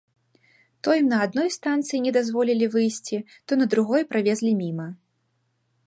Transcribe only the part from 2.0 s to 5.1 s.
не дазволілі выйсці, то на другой правезлі міма.